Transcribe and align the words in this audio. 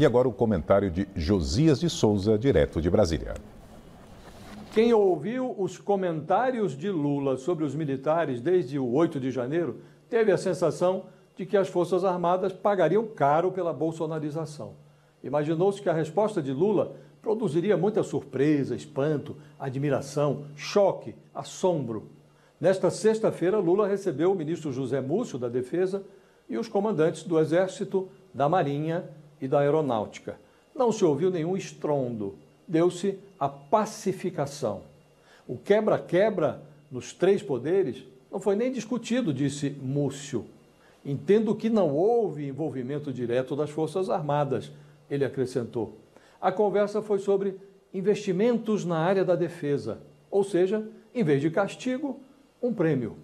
E 0.00 0.06
agora 0.06 0.26
o 0.26 0.32
comentário 0.32 0.90
de 0.90 1.06
Josias 1.14 1.78
de 1.78 1.90
Souza, 1.90 2.38
direto 2.38 2.80
de 2.80 2.88
Brasília. 2.88 3.34
Quem 4.72 4.94
ouviu 4.94 5.54
os 5.58 5.76
comentários 5.76 6.74
de 6.74 6.88
Lula 6.88 7.36
sobre 7.36 7.66
os 7.66 7.74
militares 7.74 8.40
desde 8.40 8.78
o 8.78 8.90
8 8.94 9.20
de 9.20 9.30
janeiro 9.30 9.82
teve 10.08 10.32
a 10.32 10.38
sensação 10.38 11.04
de 11.36 11.44
que 11.44 11.54
as 11.54 11.68
Forças 11.68 12.02
Armadas 12.02 12.50
pagariam 12.50 13.06
caro 13.08 13.52
pela 13.52 13.74
bolsonarização. 13.74 14.72
Imaginou-se 15.22 15.82
que 15.82 15.90
a 15.90 15.92
resposta 15.92 16.40
de 16.40 16.50
Lula 16.50 16.96
produziria 17.20 17.76
muita 17.76 18.02
surpresa, 18.02 18.74
espanto, 18.74 19.36
admiração, 19.58 20.46
choque, 20.56 21.14
assombro. 21.34 22.08
Nesta 22.58 22.88
sexta-feira, 22.88 23.58
Lula 23.58 23.86
recebeu 23.86 24.32
o 24.32 24.34
ministro 24.34 24.72
José 24.72 25.02
Múcio, 25.02 25.38
da 25.38 25.50
Defesa, 25.50 26.02
e 26.48 26.56
os 26.56 26.68
comandantes 26.68 27.22
do 27.22 27.38
Exército, 27.38 28.08
da 28.32 28.48
Marinha 28.48 29.19
e 29.40 29.48
da 29.48 29.60
Aeronáutica. 29.60 30.38
Não 30.74 30.92
se 30.92 31.04
ouviu 31.04 31.30
nenhum 31.30 31.56
estrondo, 31.56 32.36
deu-se 32.66 33.18
a 33.38 33.48
pacificação. 33.48 34.82
O 35.46 35.56
quebra-quebra 35.56 36.62
nos 36.90 37.12
três 37.12 37.42
poderes 37.42 38.04
não 38.30 38.38
foi 38.38 38.54
nem 38.54 38.70
discutido, 38.70 39.34
disse 39.34 39.70
Múcio. 39.70 40.44
Entendo 41.04 41.54
que 41.54 41.68
não 41.68 41.94
houve 41.94 42.46
envolvimento 42.46 43.12
direto 43.12 43.56
das 43.56 43.70
Forças 43.70 44.08
Armadas, 44.08 44.70
ele 45.10 45.24
acrescentou. 45.24 45.96
A 46.40 46.52
conversa 46.52 47.02
foi 47.02 47.18
sobre 47.18 47.56
investimentos 47.92 48.84
na 48.84 48.98
área 48.98 49.24
da 49.24 49.34
defesa, 49.34 49.98
ou 50.30 50.44
seja, 50.44 50.86
em 51.14 51.24
vez 51.24 51.40
de 51.40 51.50
castigo, 51.50 52.20
um 52.62 52.72
prêmio. 52.72 53.16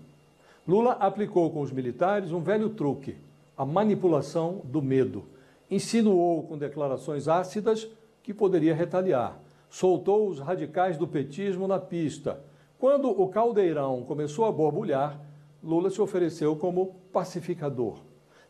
Lula 0.66 0.92
aplicou 0.92 1.50
com 1.50 1.60
os 1.60 1.70
militares 1.70 2.32
um 2.32 2.40
velho 2.40 2.70
truque, 2.70 3.14
a 3.56 3.64
manipulação 3.64 4.60
do 4.64 4.82
medo. 4.82 5.24
Insinuou 5.70 6.42
com 6.44 6.56
declarações 6.56 7.28
ácidas 7.28 7.88
que 8.22 8.32
poderia 8.32 8.74
retaliar. 8.74 9.40
Soltou 9.68 10.28
os 10.28 10.38
radicais 10.38 10.96
do 10.96 11.06
petismo 11.06 11.66
na 11.66 11.78
pista. 11.78 12.40
Quando 12.78 13.08
o 13.10 13.28
caldeirão 13.28 14.02
começou 14.02 14.44
a 14.44 14.52
borbulhar, 14.52 15.20
Lula 15.62 15.90
se 15.90 16.00
ofereceu 16.00 16.54
como 16.56 16.94
pacificador. 17.12 17.98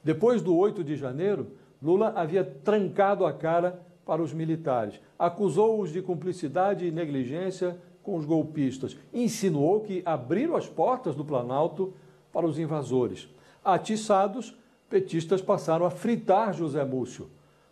Depois 0.02 0.42
do 0.42 0.56
8 0.56 0.84
de 0.84 0.96
janeiro, 0.96 1.52
Lula 1.82 2.12
havia 2.16 2.44
trancado 2.44 3.24
a 3.24 3.32
cara 3.32 3.80
para 4.04 4.22
os 4.22 4.32
militares, 4.32 5.00
acusou-os 5.18 5.92
de 5.92 6.00
cumplicidade 6.00 6.86
e 6.86 6.92
negligência 6.92 7.76
com 8.02 8.16
os 8.16 8.24
golpistas, 8.24 8.96
insinuou 9.12 9.80
que 9.80 10.00
abriram 10.04 10.54
as 10.54 10.68
portas 10.68 11.14
do 11.16 11.24
Planalto 11.24 11.92
para 12.32 12.46
os 12.46 12.56
invasores. 12.56 13.28
Atiçados, 13.64 14.56
petistas 14.88 15.42
passaram 15.42 15.84
a 15.86 15.90
fritar 15.90 16.54
José 16.54 16.84
Múcio. 16.84 17.28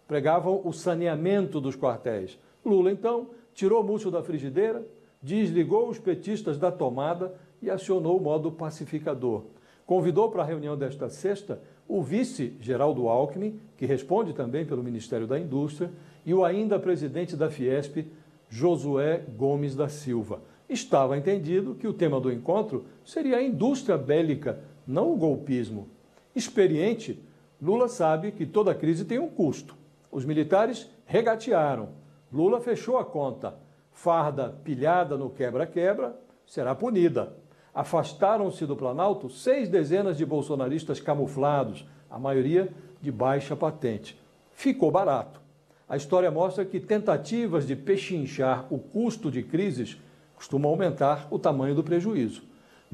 Pregavam 0.06 0.60
o 0.64 0.72
saneamento 0.72 1.60
dos 1.60 1.76
quartéis. 1.76 2.38
Lula, 2.64 2.90
então, 2.90 3.28
tirou 3.54 3.82
Múcio 3.82 4.10
da 4.10 4.22
frigideira, 4.22 4.86
desligou 5.22 5.88
os 5.88 5.98
petistas 5.98 6.58
da 6.58 6.70
tomada 6.70 7.34
e 7.62 7.70
acionou 7.70 8.18
o 8.18 8.22
modo 8.22 8.52
pacificador. 8.52 9.44
Convidou 9.86 10.30
para 10.30 10.42
a 10.42 10.46
reunião 10.46 10.76
desta 10.76 11.08
sexta 11.08 11.60
o 11.86 12.02
vice 12.02 12.54
Geraldo 12.60 13.08
Alckmin, 13.08 13.60
que 13.76 13.86
responde 13.86 14.32
também 14.32 14.64
pelo 14.64 14.82
Ministério 14.82 15.26
da 15.26 15.38
Indústria, 15.38 15.90
e 16.24 16.32
o 16.32 16.44
ainda 16.44 16.78
presidente 16.78 17.36
da 17.36 17.50
Fiesp, 17.50 18.06
Josué 18.48 19.22
Gomes 19.36 19.74
da 19.74 19.88
Silva. 19.88 20.40
Estava 20.68 21.18
entendido 21.18 21.74
que 21.74 21.86
o 21.86 21.92
tema 21.92 22.18
do 22.18 22.32
encontro 22.32 22.86
seria 23.04 23.36
a 23.36 23.42
indústria 23.42 23.98
bélica, 23.98 24.60
não 24.86 25.12
o 25.12 25.16
golpismo. 25.16 25.88
Experiente, 26.34 27.22
Lula 27.60 27.88
sabe 27.88 28.32
que 28.32 28.44
toda 28.44 28.74
crise 28.74 29.04
tem 29.04 29.18
um 29.18 29.28
custo. 29.28 29.76
Os 30.10 30.24
militares 30.24 30.90
regatearam. 31.06 31.90
Lula 32.32 32.60
fechou 32.60 32.98
a 32.98 33.04
conta. 33.04 33.54
Farda 33.92 34.50
pilhada 34.64 35.16
no 35.16 35.30
quebra-quebra 35.30 36.16
será 36.46 36.74
punida. 36.74 37.32
Afastaram-se 37.72 38.66
do 38.66 38.76
Planalto 38.76 39.28
seis 39.30 39.68
dezenas 39.68 40.16
de 40.16 40.26
bolsonaristas 40.26 41.00
camuflados, 41.00 41.86
a 42.10 42.18
maioria 42.18 42.68
de 43.00 43.10
baixa 43.10 43.56
patente. 43.56 44.20
Ficou 44.52 44.90
barato. 44.90 45.40
A 45.88 45.96
história 45.96 46.30
mostra 46.30 46.64
que 46.64 46.80
tentativas 46.80 47.66
de 47.66 47.76
pechinchar 47.76 48.66
o 48.70 48.78
custo 48.78 49.30
de 49.30 49.42
crises 49.42 49.96
costumam 50.34 50.70
aumentar 50.70 51.28
o 51.30 51.38
tamanho 51.38 51.74
do 51.74 51.82
prejuízo. 51.82 52.42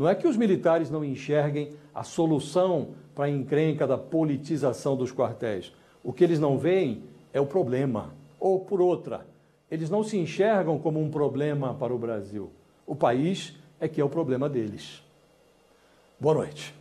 Não 0.01 0.09
é 0.09 0.15
que 0.15 0.27
os 0.27 0.35
militares 0.35 0.91
não 0.91 1.05
enxerguem 1.05 1.73
a 1.95 2.03
solução 2.03 2.95
para 3.15 3.27
a 3.27 3.29
encrenca 3.29 3.87
da 3.87 3.99
politização 3.99 4.97
dos 4.97 5.13
quartéis. 5.13 5.75
O 6.03 6.11
que 6.11 6.25
eles 6.25 6.41
não 6.41 6.57
veem 6.57 7.03
é 7.35 7.39
o 7.39 7.45
problema. 7.45 8.15
Ou, 8.41 8.61
por 8.61 8.81
outra, 8.81 9.27
eles 9.71 9.91
não 9.91 10.03
se 10.03 10.17
enxergam 10.17 10.79
como 10.79 10.99
um 10.99 11.11
problema 11.11 11.75
para 11.75 11.95
o 11.95 11.99
Brasil. 11.99 12.49
O 12.87 12.97
país 12.97 13.55
é 13.79 13.87
que 13.87 14.01
é 14.01 14.05
o 14.05 14.09
problema 14.09 14.49
deles. 14.49 15.03
Boa 16.19 16.35
noite. 16.35 16.80